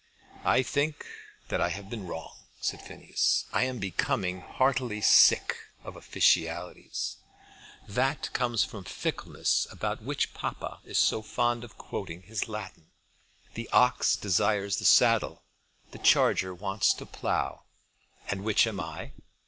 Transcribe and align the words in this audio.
"I 0.45 0.63
think 0.63 1.05
that 1.49 1.61
I 1.61 1.69
have 1.69 1.87
been 1.87 2.07
wrong," 2.07 2.35
said 2.59 2.81
Phineas. 2.81 3.45
"I 3.53 3.65
am 3.65 3.77
becoming 3.77 4.41
heartily 4.41 4.99
sick 4.99 5.55
of 5.83 5.95
officialities." 5.95 7.17
"That 7.87 8.33
comes 8.33 8.63
from 8.63 8.83
the 8.85 8.89
fickleness 8.89 9.67
about 9.69 10.01
which 10.01 10.33
papa 10.33 10.79
is 10.85 10.97
so 10.97 11.21
fond 11.21 11.63
of 11.63 11.77
quoting 11.77 12.23
his 12.23 12.47
Latin. 12.49 12.87
The 13.53 13.69
ox 13.69 14.15
desires 14.15 14.77
the 14.77 14.85
saddle. 14.85 15.43
The 15.91 15.99
charger 15.99 16.51
wants 16.55 16.95
to 16.95 17.05
plough." 17.05 17.65
"And 18.27 18.43
which 18.43 18.65
am 18.65 18.79
I?" 18.79 19.11